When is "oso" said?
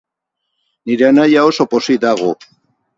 1.53-1.71